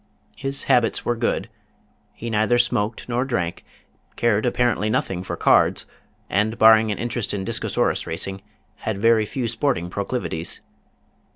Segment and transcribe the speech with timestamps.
[0.35, 1.47] His habits were good.
[2.13, 3.63] He neither smoked nor drank,
[4.15, 5.85] cared apparently nothing for cards,
[6.27, 8.41] and barring an interest in Discosaurus Racing,
[8.77, 10.59] had very few sporting proclivities.